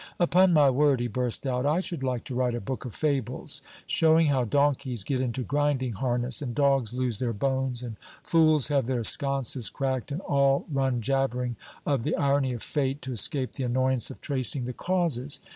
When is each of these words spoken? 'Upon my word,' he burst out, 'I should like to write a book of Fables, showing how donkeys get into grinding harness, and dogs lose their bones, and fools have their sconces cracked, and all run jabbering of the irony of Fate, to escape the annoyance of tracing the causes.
'Upon 0.19 0.51
my 0.51 0.67
word,' 0.67 0.99
he 0.99 1.05
burst 1.05 1.45
out, 1.45 1.63
'I 1.63 1.79
should 1.81 2.01
like 2.01 2.23
to 2.23 2.33
write 2.33 2.55
a 2.55 2.59
book 2.59 2.85
of 2.85 2.95
Fables, 2.95 3.61
showing 3.85 4.25
how 4.29 4.43
donkeys 4.45 5.03
get 5.03 5.21
into 5.21 5.43
grinding 5.43 5.93
harness, 5.93 6.41
and 6.41 6.55
dogs 6.55 6.91
lose 6.91 7.19
their 7.19 7.33
bones, 7.33 7.83
and 7.83 7.97
fools 8.23 8.69
have 8.69 8.87
their 8.87 9.03
sconces 9.03 9.69
cracked, 9.69 10.11
and 10.11 10.21
all 10.21 10.65
run 10.71 11.01
jabbering 11.01 11.55
of 11.85 12.01
the 12.01 12.15
irony 12.15 12.51
of 12.51 12.63
Fate, 12.63 12.99
to 13.03 13.11
escape 13.13 13.53
the 13.53 13.63
annoyance 13.63 14.09
of 14.09 14.21
tracing 14.21 14.65
the 14.65 14.73
causes. 14.73 15.39